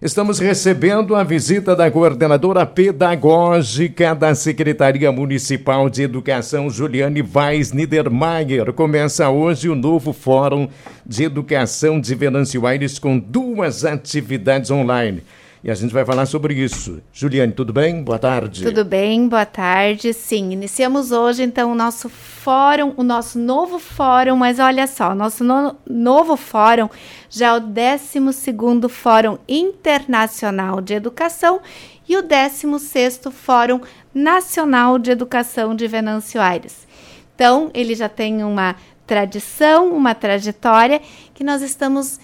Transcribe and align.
Estamos 0.00 0.38
recebendo 0.38 1.16
a 1.16 1.24
visita 1.24 1.74
da 1.74 1.90
coordenadora 1.90 2.66
pedagógica 2.66 4.14
da 4.14 4.34
Secretaria 4.34 5.10
Municipal 5.10 5.88
de 5.88 6.02
Educação, 6.02 6.68
Juliane 6.68 7.22
Vaz 7.22 7.72
Niedermayer. 7.72 8.74
Começa 8.74 9.30
hoje 9.30 9.70
o 9.70 9.74
novo 9.74 10.12
Fórum 10.12 10.68
de 11.06 11.24
Educação 11.24 11.98
de 11.98 12.14
Venâncio 12.14 12.66
Aires 12.66 12.98
com 12.98 13.18
duas 13.18 13.86
atividades 13.86 14.70
online. 14.70 15.22
E 15.64 15.70
a 15.70 15.74
gente 15.74 15.92
vai 15.92 16.04
falar 16.04 16.26
sobre 16.26 16.54
isso. 16.54 17.02
Juliane, 17.12 17.52
tudo 17.52 17.72
bem? 17.72 18.02
Boa 18.02 18.18
tarde. 18.18 18.62
Tudo 18.62 18.84
bem, 18.84 19.28
boa 19.28 19.46
tarde. 19.46 20.12
Sim, 20.12 20.52
iniciamos 20.52 21.10
hoje 21.10 21.42
então 21.42 21.72
o 21.72 21.74
nosso 21.74 22.08
fórum, 22.08 22.92
o 22.96 23.02
nosso 23.02 23.38
novo 23.38 23.78
fórum, 23.78 24.36
mas 24.36 24.58
olha 24.58 24.86
só, 24.86 25.14
nosso 25.14 25.42
no, 25.42 25.74
novo 25.88 26.36
fórum 26.36 26.88
já 27.28 27.48
é 27.48 27.52
o 27.54 27.60
12 27.60 28.88
Fórum 28.88 29.38
Internacional 29.48 30.80
de 30.80 30.94
Educação 30.94 31.60
e 32.08 32.16
o 32.16 32.22
16 32.22 33.20
Fórum 33.32 33.80
Nacional 34.14 34.98
de 34.98 35.10
Educação 35.10 35.74
de 35.74 35.88
Venâncio 35.88 36.40
Aires. 36.40 36.86
Então, 37.34 37.70
ele 37.74 37.94
já 37.94 38.08
tem 38.08 38.44
uma 38.44 38.76
tradição, 39.06 39.94
uma 39.94 40.14
trajetória 40.14 41.00
que 41.34 41.44
nós 41.44 41.62
estamos 41.62 42.18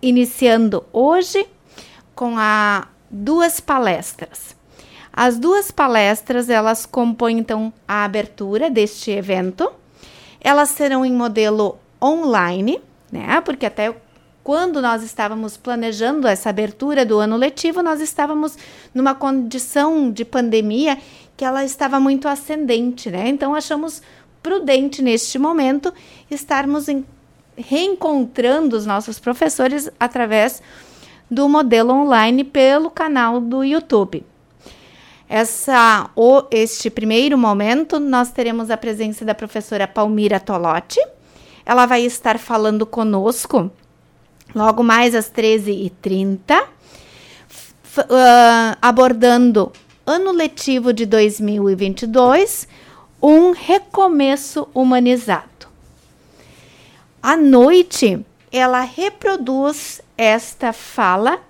iniciando 0.00 0.84
hoje 0.92 1.46
com 2.18 2.36
a 2.36 2.88
duas 3.08 3.60
palestras. 3.60 4.56
As 5.12 5.38
duas 5.38 5.70
palestras, 5.70 6.50
elas 6.50 6.84
compõem 6.84 7.38
então 7.38 7.72
a 7.86 8.02
abertura 8.02 8.68
deste 8.68 9.12
evento. 9.12 9.70
Elas 10.40 10.70
serão 10.70 11.06
em 11.06 11.12
modelo 11.12 11.78
online, 12.02 12.80
né? 13.12 13.40
Porque 13.42 13.66
até 13.66 13.94
quando 14.42 14.82
nós 14.82 15.04
estávamos 15.04 15.56
planejando 15.56 16.26
essa 16.26 16.50
abertura 16.50 17.06
do 17.06 17.20
ano 17.20 17.36
letivo, 17.36 17.84
nós 17.84 18.00
estávamos 18.00 18.58
numa 18.92 19.14
condição 19.14 20.10
de 20.10 20.24
pandemia 20.24 20.98
que 21.36 21.44
ela 21.44 21.64
estava 21.64 22.00
muito 22.00 22.26
ascendente, 22.26 23.12
né? 23.12 23.28
Então 23.28 23.54
achamos 23.54 24.02
prudente 24.42 25.02
neste 25.02 25.38
momento 25.38 25.94
estarmos 26.28 26.88
em, 26.88 27.06
reencontrando 27.56 28.76
os 28.76 28.84
nossos 28.84 29.20
professores 29.20 29.88
através 30.00 30.60
do 31.30 31.48
modelo 31.48 31.92
online 31.92 32.44
pelo 32.44 32.90
canal 32.90 33.40
do 33.40 33.62
YouTube. 33.62 34.24
Essa, 35.28 36.08
o, 36.16 36.44
este 36.50 36.88
primeiro 36.88 37.36
momento, 37.36 38.00
nós 38.00 38.30
teremos 38.30 38.70
a 38.70 38.76
presença 38.76 39.24
da 39.24 39.34
professora 39.34 39.86
Palmira 39.86 40.40
Tolotti. 40.40 41.00
Ela 41.66 41.84
vai 41.84 42.02
estar 42.02 42.38
falando 42.38 42.86
conosco 42.86 43.70
logo 44.54 44.82
mais 44.82 45.14
às 45.14 45.30
13h30, 45.30 46.62
uh, 47.98 48.04
abordando 48.80 49.70
ano 50.06 50.32
letivo 50.32 50.92
de 50.92 51.04
2022, 51.04 52.66
um 53.22 53.50
recomeço 53.50 54.66
humanizado. 54.72 55.68
À 57.22 57.36
noite, 57.36 58.24
ela 58.50 58.80
reproduz 58.80 60.00
esta 60.16 60.72
fala, 60.72 61.40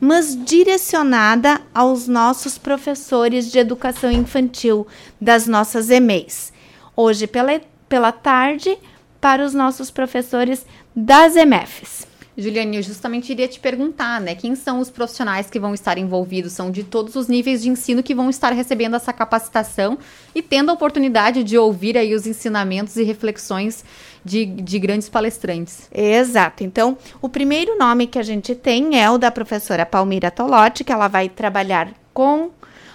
mas 0.00 0.36
direcionada 0.44 1.60
aos 1.74 2.08
nossos 2.08 2.56
professores 2.56 3.50
de 3.50 3.58
educação 3.58 4.10
infantil 4.10 4.86
das 5.20 5.46
nossas 5.46 5.90
EMEIs. 5.90 6.52
Hoje 6.96 7.26
pela, 7.26 7.60
pela 7.88 8.12
tarde, 8.12 8.76
para 9.20 9.44
os 9.44 9.54
nossos 9.54 9.90
professores 9.90 10.64
das 10.94 11.36
EMEFs. 11.36 12.07
Juliane, 12.40 12.76
eu 12.76 12.82
justamente 12.84 13.32
iria 13.32 13.48
te 13.48 13.58
perguntar, 13.58 14.20
né? 14.20 14.32
Quem 14.32 14.54
são 14.54 14.78
os 14.78 14.88
profissionais 14.88 15.50
que 15.50 15.58
vão 15.58 15.74
estar 15.74 15.98
envolvidos? 15.98 16.52
São 16.52 16.70
de 16.70 16.84
todos 16.84 17.16
os 17.16 17.26
níveis 17.26 17.62
de 17.62 17.68
ensino 17.68 18.00
que 18.00 18.14
vão 18.14 18.30
estar 18.30 18.52
recebendo 18.52 18.94
essa 18.94 19.12
capacitação 19.12 19.98
e 20.32 20.40
tendo 20.40 20.70
a 20.70 20.74
oportunidade 20.74 21.42
de 21.42 21.58
ouvir 21.58 21.98
aí 21.98 22.14
os 22.14 22.28
ensinamentos 22.28 22.96
e 22.96 23.02
reflexões 23.02 23.84
de, 24.24 24.46
de 24.46 24.78
grandes 24.78 25.08
palestrantes. 25.08 25.88
Exato. 25.92 26.62
Então, 26.62 26.96
o 27.20 27.28
primeiro 27.28 27.76
nome 27.76 28.06
que 28.06 28.20
a 28.20 28.22
gente 28.22 28.54
tem 28.54 29.00
é 29.00 29.10
o 29.10 29.18
da 29.18 29.32
professora 29.32 29.84
Palmira 29.84 30.30
Tolotti, 30.30 30.84
que 30.84 30.92
ela 30.92 31.08
vai 31.08 31.28
trabalhar 31.28 31.92
com 32.14 32.50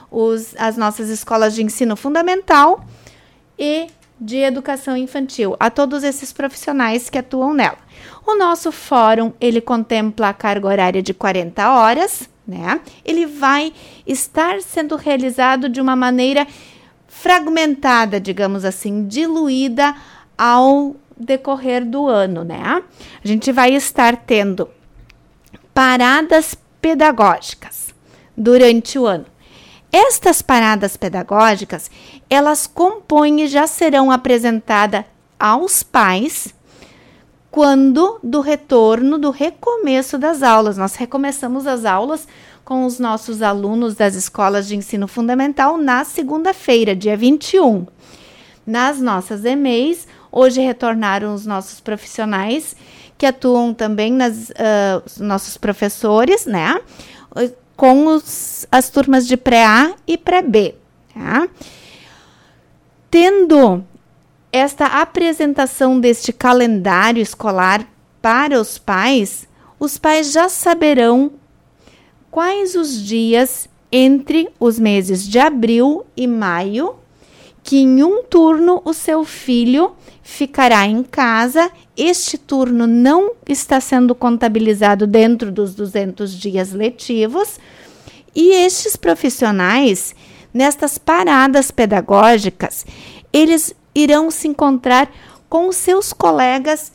os, 0.09 0.55
as 0.57 0.77
nossas 0.77 1.09
escolas 1.09 1.53
de 1.53 1.61
ensino 1.61 1.97
fundamental 1.97 2.85
e 3.59 3.87
de 4.19 4.38
educação 4.38 4.96
infantil, 4.96 5.56
a 5.59 5.69
todos 5.69 6.03
esses 6.03 6.31
profissionais 6.31 7.09
que 7.09 7.18
atuam 7.18 7.53
nela. 7.53 7.78
O 8.25 8.35
nosso 8.35 8.72
fórum, 8.72 9.34
ele 9.40 9.59
contempla 9.59 10.29
a 10.29 10.34
carga 10.34 10.68
horária 10.68 11.01
de 11.01 11.13
40 11.13 11.69
horas, 11.69 12.29
né? 12.47 12.79
Ele 13.03 13.25
vai 13.25 13.74
estar 14.06 14.62
sendo 14.62 14.96
realizado 14.96 15.68
de 15.68 15.81
uma 15.81 15.96
maneira 15.96 16.47
fragmentada, 17.07 18.19
digamos 18.19 18.66
assim, 18.66 19.07
diluída 19.07 19.96
ao 20.38 20.95
decorrer 21.18 21.85
do 21.85 22.07
ano, 22.07 22.44
né? 22.44 22.84
A 23.24 23.28
gente 23.28 23.51
vai 23.51 23.74
estar 23.74 24.18
tendo 24.18 24.69
paradas 25.74 26.56
pedagógicas 26.81 27.94
durante 28.35 28.97
o 28.97 29.06
ano. 29.06 29.25
Estas 29.91 30.41
paradas 30.41 30.97
pedagógicas, 30.97 31.90
elas 32.33 32.67
compõem 32.67 33.44
e 33.44 33.47
já 33.47 33.67
serão 33.67 34.11
apresentadas 34.11 35.05
aos 35.39 35.83
pais 35.83 36.53
quando 37.51 38.19
do 38.23 38.41
retorno, 38.41 39.17
do 39.19 39.29
recomeço 39.29 40.17
das 40.17 40.41
aulas. 40.41 40.77
Nós 40.77 40.95
recomeçamos 40.95 41.67
as 41.67 41.85
aulas 41.85 42.27
com 42.66 42.85
os 42.85 42.97
nossos 42.97 43.41
alunos 43.41 43.94
das 43.94 44.16
escolas 44.16 44.67
de 44.67 44.75
ensino 44.75 45.07
fundamental 45.07 45.77
na 45.77 46.03
segunda-feira, 46.03 46.95
dia 46.95 47.16
21. 47.16 47.85
Nas 48.65 49.00
nossas 49.00 49.45
EMEIs, 49.45 50.07
hoje 50.31 50.61
retornaram 50.61 51.33
os 51.35 51.45
nossos 51.45 51.79
profissionais 51.79 52.75
que 53.17 53.25
atuam 53.25 53.73
também 53.73 54.11
nas 54.11 54.50
uh, 54.50 55.23
nossos 55.23 55.57
professores, 55.57 56.45
né? 56.45 56.79
Com 57.75 58.07
os, 58.07 58.65
as 58.71 58.89
turmas 58.89 59.27
de 59.27 59.38
pré-A 59.38 59.94
e 60.07 60.17
pré-B. 60.17 60.75
Tá? 61.13 61.47
Tendo 63.13 63.85
esta 64.51 64.88
apresentação 64.88 66.00
deste 66.00 66.34
calendário 66.34 67.22
escolar 67.22 67.88
para 68.19 68.59
os 68.59 68.79
pais, 68.79 69.47
os 69.79 70.00
pais 70.00 70.31
já 70.31 70.50
saberão 70.50 71.34
quais 72.31 72.74
os 72.74 73.00
dias 73.00 73.69
entre 73.91 74.50
os 74.59 74.79
meses 74.79 75.29
de 75.29 75.38
abril 75.38 76.03
e 76.18 76.25
maio 76.25 76.96
que 77.62 77.78
em 77.78 78.01
um 78.01 78.24
turno 78.24 78.81
o 78.84 78.96
seu 78.96 79.24
filho 79.24 79.91
ficará 80.24 80.88
em 80.88 81.03
casa. 81.03 81.69
Este 81.95 82.35
turno 82.35 82.88
não 82.88 83.34
está 83.47 83.80
sendo 83.80 84.16
contabilizado 84.16 85.06
dentro 85.06 85.51
dos 85.51 85.75
200 85.75 86.34
dias 86.34 86.72
letivos. 86.72 87.59
E 88.35 88.56
estes 88.56 88.95
profissionais, 88.95 90.16
nestas 90.53 90.97
paradas 90.97 91.71
pedagógicas, 91.71 92.85
eles 93.31 93.73
irão 93.95 94.29
se 94.29 94.47
encontrar 94.47 95.11
com 95.49 95.71
seus 95.71 96.13
colegas 96.13 96.91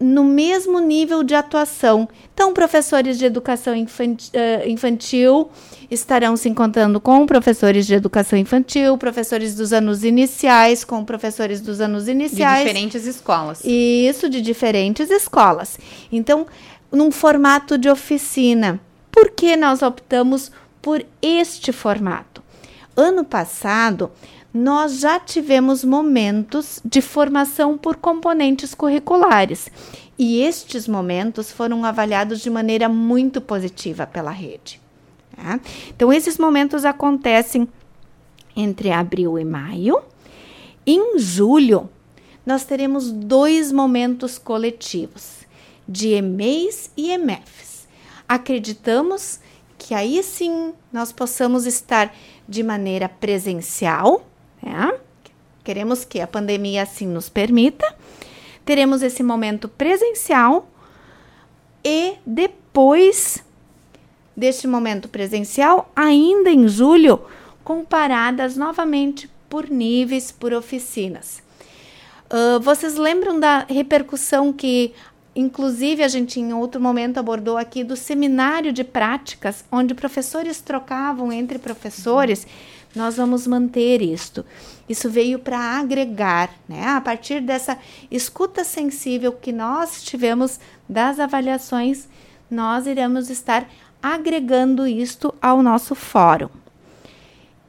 no 0.00 0.24
mesmo 0.24 0.80
nível 0.80 1.22
de 1.22 1.34
atuação. 1.34 2.08
Então, 2.32 2.54
professores 2.54 3.18
de 3.18 3.26
educação 3.26 3.74
eh, 3.74 4.68
infantil 4.68 5.50
estarão 5.90 6.36
se 6.36 6.48
encontrando 6.48 6.98
com 6.98 7.26
professores 7.26 7.86
de 7.86 7.94
educação 7.94 8.38
infantil, 8.38 8.96
professores 8.96 9.54
dos 9.54 9.74
anos 9.74 10.02
iniciais, 10.02 10.84
com 10.84 11.04
professores 11.04 11.60
dos 11.60 11.82
anos 11.82 12.08
iniciais. 12.08 12.60
De 12.60 12.64
diferentes 12.64 13.06
escolas. 13.06 13.60
Isso, 13.62 14.30
de 14.30 14.40
diferentes 14.40 15.10
escolas. 15.10 15.78
Então, 16.10 16.46
num 16.90 17.10
formato 17.10 17.76
de 17.76 17.88
oficina. 17.88 18.80
Por 19.12 19.30
que 19.32 19.56
nós 19.56 19.82
optamos 19.82 20.50
por 20.80 21.04
este 21.20 21.72
formato? 21.72 22.42
Ano 23.00 23.24
passado, 23.24 24.12
nós 24.52 25.00
já 25.00 25.18
tivemos 25.18 25.82
momentos 25.82 26.82
de 26.84 27.00
formação 27.00 27.78
por 27.78 27.96
componentes 27.96 28.74
curriculares 28.74 29.70
e 30.18 30.42
estes 30.42 30.86
momentos 30.86 31.50
foram 31.50 31.82
avaliados 31.82 32.40
de 32.40 32.50
maneira 32.50 32.90
muito 32.90 33.40
positiva 33.40 34.06
pela 34.06 34.30
rede. 34.30 34.78
Tá? 35.34 35.58
Então, 35.88 36.12
esses 36.12 36.36
momentos 36.36 36.84
acontecem 36.84 37.66
entre 38.54 38.90
abril 38.90 39.38
e 39.38 39.46
maio. 39.46 40.02
Em 40.86 41.18
julho, 41.18 41.88
nós 42.44 42.64
teremos 42.64 43.10
dois 43.10 43.72
momentos 43.72 44.36
coletivos, 44.36 45.38
de 45.88 46.08
EMEIs 46.08 46.90
e 46.98 47.12
EMEFs. 47.12 47.88
Acreditamos 48.28 49.40
que 49.90 49.94
aí 49.94 50.22
sim 50.22 50.72
nós 50.92 51.10
possamos 51.10 51.66
estar 51.66 52.14
de 52.48 52.62
maneira 52.62 53.08
presencial 53.08 54.24
né? 54.62 54.94
Queremos 55.64 56.04
que 56.04 56.20
a 56.20 56.28
pandemia 56.28 56.84
assim 56.84 57.08
nos 57.08 57.28
permita. 57.28 57.92
Teremos 58.64 59.02
esse 59.02 59.20
momento 59.20 59.68
presencial 59.68 60.70
e 61.84 62.14
depois 62.24 63.44
deste 64.36 64.68
momento 64.68 65.08
presencial 65.08 65.90
ainda 65.96 66.50
em 66.50 66.68
julho, 66.68 67.22
comparadas 67.64 68.56
novamente 68.56 69.28
por 69.48 69.68
níveis, 69.68 70.30
por 70.30 70.54
oficinas. 70.54 71.42
Uh, 72.32 72.60
vocês 72.60 72.94
lembram 72.94 73.40
da 73.40 73.66
repercussão 73.68 74.52
que, 74.52 74.94
inclusive, 75.34 76.02
a 76.02 76.08
gente 76.08 76.40
em 76.40 76.52
outro 76.52 76.80
momento 76.80 77.18
abordou 77.18 77.56
aqui 77.56 77.84
do 77.84 77.96
seminário 77.96 78.72
de 78.72 78.84
práticas, 78.84 79.64
onde 79.70 79.94
professores 79.94 80.60
trocavam 80.60 81.32
entre 81.32 81.58
professores? 81.58 82.46
Nós 82.94 83.16
vamos 83.16 83.46
manter 83.46 84.02
isto. 84.02 84.44
Isso 84.88 85.08
veio 85.08 85.38
para 85.38 85.58
agregar, 85.78 86.50
né? 86.68 86.88
A 86.88 87.00
partir 87.00 87.40
dessa 87.40 87.78
escuta 88.10 88.64
sensível 88.64 89.32
que 89.32 89.52
nós 89.52 90.02
tivemos 90.02 90.58
das 90.88 91.20
avaliações, 91.20 92.08
nós 92.50 92.86
iremos 92.86 93.30
estar 93.30 93.68
agregando 94.02 94.86
isto 94.86 95.32
ao 95.40 95.62
nosso 95.62 95.94
fórum. 95.94 96.48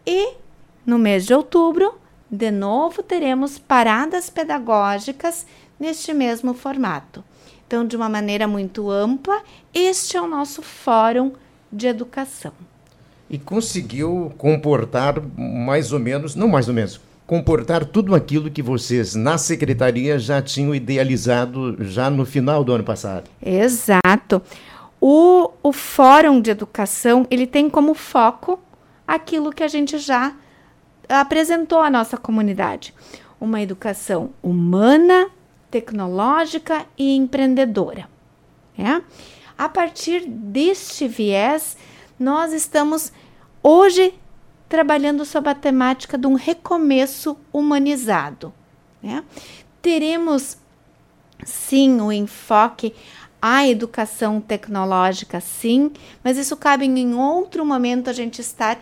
E 0.06 0.34
no 0.84 0.98
mês 0.98 1.26
de 1.28 1.34
outubro, 1.34 1.94
de 2.30 2.50
novo 2.50 3.04
teremos 3.04 3.60
paradas 3.60 4.30
pedagógicas 4.30 5.46
neste 5.80 6.14
mesmo 6.14 6.54
formato. 6.54 7.24
Então, 7.72 7.88
de 7.88 7.96
uma 7.96 8.10
maneira 8.10 8.46
muito 8.50 8.92
ampla, 8.92 9.42
este 9.74 10.18
é 10.18 10.22
o 10.22 10.28
nosso 10.28 10.62
fórum 10.62 11.32
de 11.72 11.88
educação. 11.88 12.52
E 13.30 13.40
conseguiu 13.40 14.30
comportar 14.38 15.22
mais 15.38 15.94
ou 15.94 16.00
menos, 16.00 16.36
não 16.36 16.50
mais 16.50 16.68
ou 16.68 16.74
menos, 16.74 17.00
comportar 17.26 17.86
tudo 17.86 18.14
aquilo 18.14 18.52
que 18.52 18.62
vocês 18.62 19.16
na 19.16 19.38
secretaria 19.38 20.20
já 20.20 20.42
tinham 20.42 20.76
idealizado 20.76 21.78
já 21.86 22.10
no 22.10 22.26
final 22.26 22.62
do 22.62 22.74
ano 22.74 22.84
passado. 22.84 23.30
Exato. 23.42 24.42
O, 25.00 25.52
o 25.64 25.72
Fórum 25.72 26.42
de 26.42 26.52
Educação, 26.52 27.26
ele 27.32 27.48
tem 27.48 27.70
como 27.70 27.94
foco 27.94 28.60
aquilo 29.08 29.50
que 29.50 29.64
a 29.64 29.70
gente 29.70 29.98
já 29.98 30.36
apresentou 31.08 31.80
à 31.80 31.90
nossa 31.90 32.18
comunidade. 32.18 32.94
Uma 33.40 33.62
educação 33.62 34.32
humana, 34.44 35.30
tecnológica 35.72 36.86
e 36.98 37.16
empreendedora. 37.16 38.10
É? 38.78 39.02
A 39.58 39.70
partir 39.70 40.28
deste 40.28 41.08
viés, 41.08 41.78
nós 42.20 42.52
estamos 42.52 43.12
hoje 43.64 44.14
trabalhando 44.68 45.26
sobre 45.26 45.50
a 45.50 45.56
temática 45.56 46.18
de 46.18 46.28
um 46.28 46.34
recomeço 46.34 47.38
humanizado. 47.52 48.54
Né? 49.02 49.24
Teremos 49.82 50.58
sim 51.46 52.00
o 52.02 52.12
enfoque 52.12 52.94
à 53.42 53.68
educação 53.68 54.40
tecnológica, 54.40 55.40
sim, 55.40 55.92
mas 56.24 56.38
isso 56.38 56.56
cabe 56.56 56.86
em 56.86 57.16
outro 57.16 57.66
momento 57.66 58.10
a 58.10 58.14
gente 58.14 58.40
estar 58.40 58.80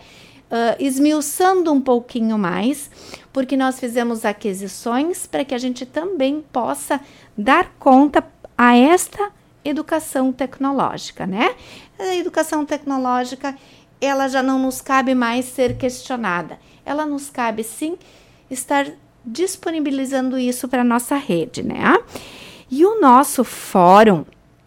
uh, 0.50 0.76
esmiuçando 0.78 1.72
um 1.72 1.80
pouquinho 1.80 2.36
mais, 2.36 2.90
porque 3.32 3.56
nós 3.56 3.78
fizemos 3.78 4.24
aquisições 4.24 5.26
para 5.26 5.44
que 5.44 5.54
a 5.54 5.58
gente 5.58 5.86
também 5.86 6.44
possa 6.52 7.00
dar 7.36 7.72
conta 7.78 8.24
a 8.58 8.76
esta 8.76 9.30
educação 9.64 10.32
tecnológica, 10.32 11.26
né? 11.26 11.54
A 11.98 12.16
educação 12.16 12.64
tecnológica, 12.64 13.56
ela 14.00 14.28
já 14.28 14.42
não 14.42 14.58
nos 14.58 14.80
cabe 14.80 15.14
mais 15.14 15.44
ser 15.44 15.76
questionada. 15.76 16.58
Ela 16.84 17.06
nos 17.06 17.30
cabe 17.30 17.62
sim 17.62 17.96
estar 18.50 18.86
disponibilizando 19.24 20.38
isso 20.38 20.66
para 20.66 20.82
nossa 20.82 21.16
rede, 21.16 21.62
né? 21.62 21.98
E 22.70 22.84
o 22.84 23.00
nosso 23.00 23.44
fórum 23.44 24.24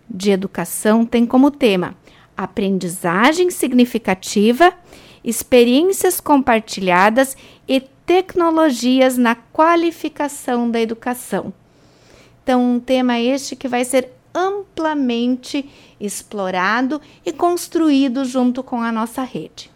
de 0.10 0.32
educação 0.32 1.06
tem 1.06 1.26
como 1.26 1.50
tema 1.50 1.96
aprendizagem 2.36 3.50
significativa 3.50 4.74
experiências 5.24 6.20
compartilhadas 6.20 7.38
e 7.68 7.80
tecnologias 8.06 9.18
na 9.18 9.36
qualificação 9.36 10.70
da 10.70 10.80
educação. 10.80 11.54
Então, 12.44 12.62
um 12.76 12.80
tema 12.80 13.20
este 13.20 13.56
que 13.56 13.68
vai 13.68 13.86
ser 13.86 14.12
amplamente 14.34 15.70
explorado 16.00 17.00
e 17.26 17.32
construído 17.32 18.26
junto 18.26 18.62
com 18.62 18.82
a 18.82 18.92
nossa 18.92 19.24
rede. 19.24 19.73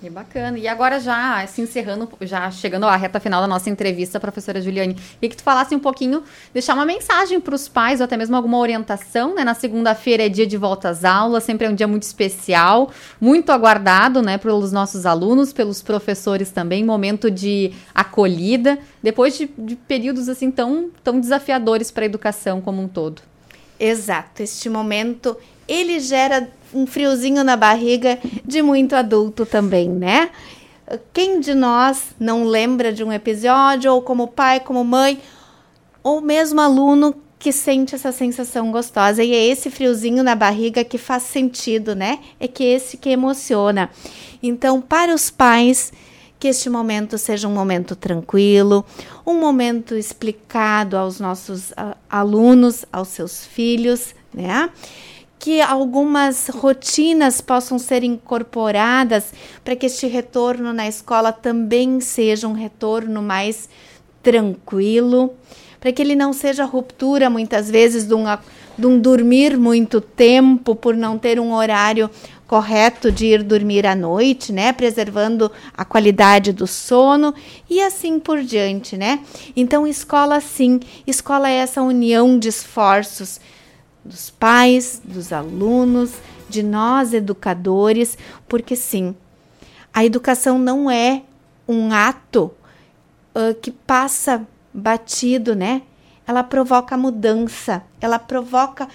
Que 0.00 0.10
bacana. 0.10 0.58
E 0.58 0.68
agora 0.68 1.00
já 1.00 1.46
se 1.46 1.62
encerrando, 1.62 2.08
já 2.20 2.50
chegando 2.50 2.84
à 2.84 2.96
reta 2.96 3.18
final 3.18 3.40
da 3.40 3.46
nossa 3.46 3.70
entrevista, 3.70 4.20
professora 4.20 4.60
Juliane, 4.60 4.96
e 5.22 5.28
que 5.28 5.36
tu 5.36 5.42
falasse 5.42 5.74
um 5.74 5.78
pouquinho, 5.78 6.22
deixar 6.52 6.74
uma 6.74 6.84
mensagem 6.84 7.40
para 7.40 7.54
os 7.54 7.68
pais 7.68 8.00
ou 8.00 8.04
até 8.04 8.16
mesmo 8.16 8.36
alguma 8.36 8.58
orientação, 8.58 9.34
né? 9.34 9.44
Na 9.44 9.54
segunda-feira 9.54 10.26
é 10.26 10.28
dia 10.28 10.46
de 10.46 10.56
volta 10.56 10.90
às 10.90 11.04
aulas, 11.04 11.44
sempre 11.44 11.66
é 11.66 11.70
um 11.70 11.74
dia 11.74 11.88
muito 11.88 12.02
especial, 12.02 12.90
muito 13.20 13.50
aguardado, 13.50 14.20
né, 14.20 14.36
pelos 14.36 14.72
nossos 14.72 15.06
alunos, 15.06 15.52
pelos 15.52 15.80
professores 15.80 16.50
também, 16.50 16.84
momento 16.84 17.30
de 17.30 17.72
acolhida, 17.94 18.78
depois 19.02 19.36
de, 19.38 19.50
de 19.56 19.76
períodos 19.76 20.28
assim 20.28 20.50
tão, 20.50 20.90
tão 21.02 21.18
desafiadores 21.18 21.90
para 21.90 22.04
a 22.04 22.06
educação 22.06 22.60
como 22.60 22.82
um 22.82 22.88
todo. 22.88 23.22
Exato, 23.78 24.42
este 24.42 24.68
momento 24.68 25.36
ele 25.66 25.98
gera 25.98 26.48
um 26.74 26.86
friozinho 26.86 27.44
na 27.44 27.56
barriga 27.56 28.18
de 28.44 28.60
muito 28.60 28.94
adulto 28.94 29.46
também, 29.46 29.88
né? 29.88 30.30
Quem 31.12 31.40
de 31.40 31.54
nós 31.54 32.08
não 32.20 32.44
lembra 32.44 32.92
de 32.92 33.02
um 33.02 33.12
episódio, 33.12 33.92
ou 33.92 34.02
como 34.02 34.28
pai, 34.28 34.60
como 34.60 34.84
mãe, 34.84 35.18
ou 36.02 36.20
mesmo 36.20 36.60
aluno 36.60 37.14
que 37.38 37.52
sente 37.52 37.94
essa 37.94 38.12
sensação 38.12 38.70
gostosa? 38.70 39.24
E 39.24 39.32
é 39.32 39.46
esse 39.46 39.70
friozinho 39.70 40.22
na 40.22 40.34
barriga 40.34 40.84
que 40.84 40.98
faz 40.98 41.22
sentido, 41.22 41.94
né? 41.94 42.18
É 42.38 42.46
que 42.46 42.64
esse 42.64 42.98
que 42.98 43.08
emociona. 43.08 43.88
Então, 44.42 44.80
para 44.80 45.14
os 45.14 45.30
pais, 45.30 45.90
que 46.38 46.48
este 46.48 46.68
momento 46.68 47.16
seja 47.16 47.48
um 47.48 47.54
momento 47.54 47.96
tranquilo, 47.96 48.84
um 49.26 49.40
momento 49.40 49.94
explicado 49.94 50.98
aos 50.98 51.18
nossos 51.18 51.70
uh, 51.70 51.96
alunos, 52.10 52.84
aos 52.92 53.08
seus 53.08 53.46
filhos, 53.46 54.14
né? 54.34 54.68
Que 55.38 55.60
algumas 55.60 56.48
rotinas 56.48 57.40
possam 57.40 57.78
ser 57.78 58.02
incorporadas 58.02 59.32
para 59.62 59.76
que 59.76 59.86
este 59.86 60.06
retorno 60.06 60.72
na 60.72 60.88
escola 60.88 61.32
também 61.32 62.00
seja 62.00 62.48
um 62.48 62.52
retorno 62.52 63.20
mais 63.20 63.68
tranquilo, 64.22 65.34
para 65.78 65.92
que 65.92 66.00
ele 66.00 66.16
não 66.16 66.32
seja 66.32 66.64
ruptura 66.64 67.28
muitas 67.28 67.70
vezes 67.70 68.04
de 68.04 68.14
um, 68.14 68.24
de 68.78 68.86
um 68.86 68.98
dormir 68.98 69.58
muito 69.58 70.00
tempo 70.00 70.74
por 70.74 70.96
não 70.96 71.18
ter 71.18 71.38
um 71.38 71.52
horário 71.52 72.08
correto 72.46 73.12
de 73.12 73.26
ir 73.26 73.42
dormir 73.42 73.86
à 73.86 73.94
noite, 73.94 74.52
né, 74.52 74.72
preservando 74.72 75.50
a 75.76 75.84
qualidade 75.84 76.52
do 76.52 76.66
sono 76.66 77.34
e 77.68 77.82
assim 77.82 78.18
por 78.18 78.42
diante, 78.42 78.96
né? 78.96 79.20
Então, 79.56 79.86
escola 79.86 80.40
sim, 80.40 80.80
escola 81.06 81.50
é 81.50 81.54
essa 81.54 81.82
união 81.82 82.38
de 82.38 82.48
esforços 82.48 83.40
dos 84.04 84.30
pais, 84.30 85.00
dos 85.04 85.32
alunos, 85.32 86.12
de 86.48 86.62
nós 86.62 87.14
educadores, 87.14 88.18
porque 88.48 88.76
sim, 88.76 89.14
a 89.92 90.04
educação 90.04 90.58
não 90.58 90.90
é 90.90 91.22
um 91.66 91.92
ato 91.92 92.52
uh, 93.34 93.54
que 93.60 93.70
passa 93.70 94.46
batido, 94.72 95.54
né? 95.54 95.82
Ela 96.26 96.42
provoca 96.42 96.96
mudança, 96.96 97.82
ela 98.00 98.18
provoca 98.18 98.88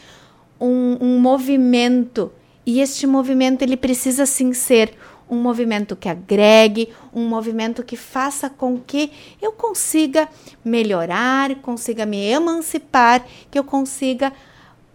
um, 0.60 0.98
um 1.00 1.20
movimento 1.20 2.32
e 2.66 2.82
este 2.82 3.08
movimento 3.08 3.62
ele 3.62 3.78
precisa 3.78 4.26
sim 4.26 4.54
ser 4.54 4.94
um 5.30 5.38
movimento 5.38 5.96
que 5.96 6.10
agregue, 6.10 6.90
um 7.14 7.28
movimento 7.28 7.84
que 7.84 7.96
faça 7.96 8.50
com 8.50 8.80
que 8.80 9.12
eu 9.42 9.52
consiga 9.52 10.28
melhorar, 10.66 11.56
consiga 11.58 12.06
me 12.06 12.18
emancipar, 12.18 13.24
que 13.52 13.60
eu 13.60 13.64
consiga 13.64 14.34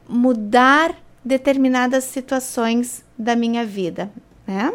mudar 0.09 0.95
determinadas 1.25 2.05
situações 2.05 3.05
da 3.19 3.35
minha 3.35 3.65
vida, 3.65 4.11
né? 4.47 4.73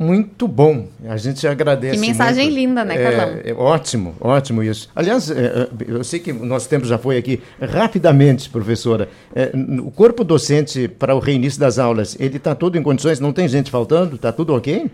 Muito 0.00 0.48
bom. 0.48 0.88
A 1.06 1.18
gente 1.18 1.46
agradece. 1.46 1.92
Que 1.92 2.00
mensagem 2.00 2.46
muito. 2.46 2.58
linda, 2.58 2.84
né, 2.86 2.96
Carlão? 2.96 3.38
É, 3.44 3.50
é, 3.50 3.54
ótimo, 3.54 4.14
ótimo 4.18 4.62
isso. 4.62 4.88
Aliás, 4.96 5.30
é, 5.30 5.34
é, 5.34 5.68
eu 5.86 6.02
sei 6.02 6.18
que 6.18 6.32
o 6.32 6.46
nosso 6.46 6.66
tempo 6.70 6.86
já 6.86 6.96
foi 6.96 7.18
aqui. 7.18 7.42
Rapidamente, 7.60 8.48
professora, 8.48 9.10
é, 9.34 9.52
o 9.84 9.90
corpo 9.90 10.24
docente 10.24 10.88
para 10.88 11.14
o 11.14 11.18
reinício 11.18 11.60
das 11.60 11.78
aulas, 11.78 12.16
ele 12.18 12.38
está 12.38 12.54
todo 12.54 12.78
em 12.78 12.82
condições? 12.82 13.20
Não 13.20 13.30
tem 13.30 13.46
gente 13.46 13.70
faltando? 13.70 14.16
Está 14.16 14.32
tudo 14.32 14.54
ok? 14.54 14.90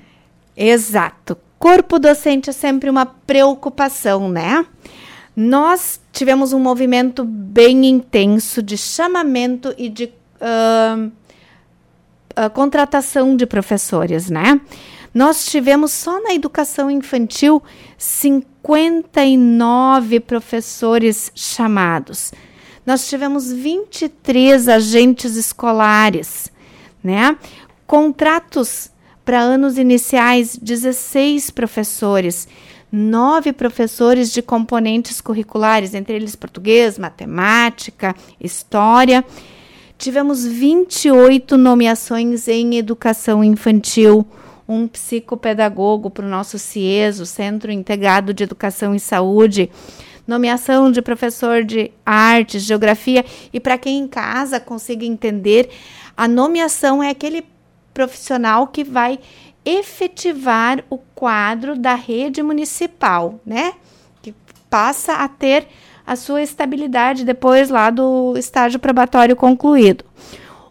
Exato. 0.56 1.38
Corpo 1.56 2.00
docente 2.00 2.50
é 2.50 2.52
sempre 2.52 2.90
uma 2.90 3.06
preocupação, 3.06 4.28
né? 4.28 4.66
Nós 5.36 6.00
tivemos 6.12 6.52
um 6.54 6.58
movimento 6.58 7.22
bem 7.22 7.84
intenso 7.84 8.62
de 8.62 8.78
chamamento 8.78 9.74
e 9.76 9.90
de 9.90 10.10
uh, 10.40 11.06
uh, 11.06 11.12
contratação 12.54 13.36
de 13.36 13.44
professores, 13.44 14.30
né? 14.30 14.58
Nós 15.12 15.44
tivemos 15.46 15.92
só 15.92 16.22
na 16.22 16.32
educação 16.34 16.90
infantil 16.90 17.62
59 17.98 20.20
professores 20.20 21.30
chamados. 21.34 22.32
Nós 22.86 23.06
tivemos 23.08 23.52
23 23.52 24.68
agentes 24.68 25.36
escolares, 25.36 26.50
né? 27.04 27.36
Contratos 27.86 28.90
para 29.24 29.40
anos 29.40 29.76
iniciais, 29.76 30.56
16 30.56 31.50
professores, 31.50 32.48
nove 32.96 33.52
professores 33.52 34.32
de 34.32 34.40
componentes 34.40 35.20
curriculares, 35.20 35.92
entre 35.94 36.16
eles 36.16 36.34
português, 36.34 36.98
matemática, 36.98 38.16
história. 38.40 39.22
Tivemos 39.98 40.44
28 40.46 41.58
nomeações 41.58 42.48
em 42.48 42.76
educação 42.76 43.44
infantil, 43.44 44.26
um 44.66 44.88
psicopedagogo 44.88 46.10
para 46.10 46.24
o 46.24 46.28
nosso 46.28 46.58
CIESO, 46.58 47.26
Centro 47.26 47.70
Integrado 47.70 48.32
de 48.32 48.42
Educação 48.42 48.94
e 48.94 49.00
Saúde, 49.00 49.70
nomeação 50.26 50.90
de 50.90 51.02
professor 51.02 51.62
de 51.62 51.92
artes, 52.04 52.62
geografia, 52.62 53.24
e 53.52 53.60
para 53.60 53.78
quem 53.78 53.98
em 53.98 54.08
casa 54.08 54.58
consiga 54.58 55.04
entender, 55.04 55.68
a 56.16 56.26
nomeação 56.26 57.02
é 57.02 57.10
aquele 57.10 57.44
profissional 57.92 58.66
que 58.66 58.84
vai 58.84 59.18
efetivar 59.66 60.84
o 60.88 60.96
quadro 60.96 61.76
da 61.76 61.96
rede 61.96 62.40
municipal, 62.40 63.40
né? 63.44 63.72
Que 64.22 64.32
passa 64.70 65.14
a 65.14 65.28
ter 65.28 65.66
a 66.06 66.14
sua 66.14 66.40
estabilidade 66.40 67.24
depois 67.24 67.68
lá 67.68 67.90
do 67.90 68.34
estágio 68.38 68.78
probatório 68.78 69.34
concluído. 69.34 70.04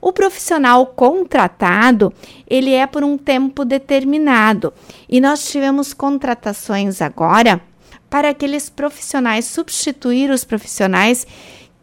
O 0.02 0.14
profissional 0.14 0.86
contratado, 0.86 2.14
ele 2.48 2.72
é 2.72 2.88
por 2.88 3.04
um 3.04 3.18
tempo 3.18 3.66
determinado. 3.66 4.74
E 5.10 5.20
nós 5.20 5.50
tivemos 5.50 5.94
contratações 5.94 7.02
agora 7.02 7.60
para 8.10 8.30
aqueles 8.30 8.70
profissionais 8.70 9.46
substituir 9.46 10.30
os 10.30 10.46
profissionais 10.46 11.28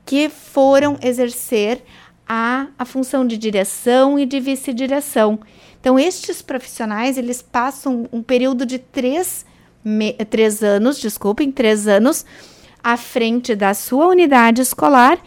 que 0.06 0.28
foram 0.28 0.96
exercer 1.02 1.82
a, 2.26 2.68
a 2.78 2.84
função 2.84 3.26
de 3.26 3.36
direção 3.36 4.18
e 4.18 4.24
de 4.24 4.40
vice-direção. 4.40 5.40
Então, 5.82 5.98
estes 5.98 6.40
profissionais, 6.40 7.18
eles 7.18 7.42
passam 7.42 8.08
um 8.12 8.22
período 8.22 8.64
de 8.64 8.78
três, 8.78 9.44
três 10.30 10.62
anos, 10.62 11.00
desculpem, 11.00 11.50
três 11.50 11.88
anos, 11.88 12.24
à 12.84 12.96
frente 12.96 13.56
da 13.56 13.74
sua 13.74 14.06
unidade 14.06 14.62
escolar, 14.62 15.18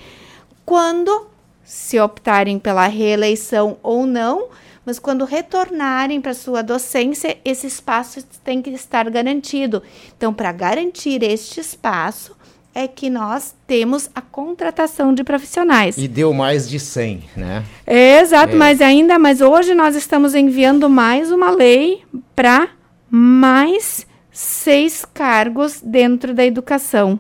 quando, 0.66 1.28
se 1.62 2.00
optarem 2.00 2.58
pela 2.58 2.88
reeleição 2.88 3.78
ou 3.84 4.08
não, 4.08 4.48
mas 4.86 4.98
quando 4.98 5.26
retornarem 5.26 6.22
para 6.22 6.34
sua 6.34 6.62
docência, 6.64 7.38
esse 7.44 7.68
espaço 7.68 8.24
tem 8.42 8.62
que 8.62 8.70
estar 8.70 9.10
garantido. 9.10 9.84
Então, 10.16 10.34
para 10.34 10.54
garantir 10.54 11.22
este 11.22 11.60
espaço, 11.60 12.34
é 12.76 12.90
que 12.90 13.10
nós 13.10 13.56
temos 13.66 14.10
a 14.14 14.22
contratação 14.22 15.14
de 15.14 15.24
profissionais. 15.24 15.98
E 15.98 16.10
deu 16.10 16.34
mais 16.34 16.70
de 16.70 16.78
100, 16.78 17.24
né? 17.38 17.64
É, 17.88 18.20
exato, 18.20 18.54
é. 18.54 18.58
mas 18.58 18.82
ainda, 18.82 19.18
mas 19.18 19.40
hoje 19.40 19.74
nós 19.74 19.96
estamos 19.96 20.36
enviando 20.36 20.90
mais 20.90 21.32
uma 21.32 21.50
lei 21.50 22.04
para 22.36 22.68
mais 23.10 24.06
seis 24.30 25.06
cargos 25.06 25.80
dentro 25.82 26.34
da 26.34 26.46
educação. 26.46 27.18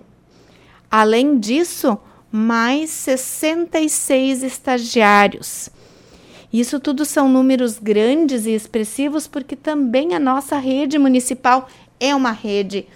Além 0.91 1.39
disso, 1.39 1.97
mais 2.29 2.89
66 2.89 4.43
estagiários. 4.43 5.69
Isso 6.51 6.81
tudo 6.81 7.05
são 7.05 7.29
números 7.29 7.79
grandes 7.79 8.45
e 8.45 8.51
expressivos, 8.51 9.25
porque 9.25 9.55
também 9.55 10.13
a 10.13 10.19
nossa 10.19 10.57
rede 10.57 10.99
municipal 10.99 11.69
é 11.97 12.13
uma 12.13 12.31
rede 12.31 12.87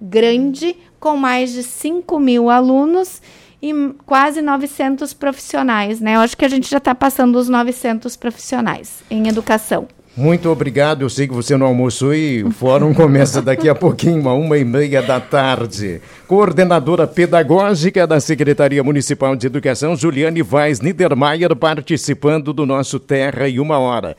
grande, 0.00 0.76
com 1.00 1.16
mais 1.16 1.52
de 1.52 1.62
5 1.62 2.20
mil 2.20 2.50
alunos 2.50 3.20
e 3.62 3.72
quase 4.06 4.40
900 4.40 5.12
profissionais, 5.14 6.00
né? 6.00 6.16
Eu 6.16 6.20
acho 6.20 6.36
que 6.36 6.44
a 6.44 6.48
gente 6.48 6.70
já 6.70 6.78
está 6.78 6.94
passando 6.94 7.36
os 7.36 7.48
900 7.48 8.16
profissionais 8.16 9.00
em 9.10 9.26
educação. 9.26 9.88
Muito 10.16 10.50
obrigado. 10.50 11.02
Eu 11.02 11.08
sei 11.08 11.28
que 11.28 11.32
você 11.32 11.56
não 11.56 11.66
almoçou 11.66 12.12
e 12.12 12.42
o 12.42 12.50
fórum 12.50 12.92
começa 12.92 13.40
daqui 13.40 13.68
a 13.68 13.74
pouquinho, 13.74 14.28
a 14.28 14.34
uma 14.34 14.58
e 14.58 14.64
meia 14.64 15.00
da 15.00 15.20
tarde. 15.20 16.00
Coordenadora 16.26 17.06
pedagógica 17.06 18.06
da 18.06 18.20
Secretaria 18.20 18.82
Municipal 18.82 19.36
de 19.36 19.46
Educação, 19.46 19.96
Juliane 19.96 20.42
Vaz 20.42 20.80
Niedermayer, 20.80 21.54
participando 21.54 22.52
do 22.52 22.66
nosso 22.66 22.98
Terra 22.98 23.48
em 23.48 23.60
Uma 23.60 23.78
Hora. 23.78 24.16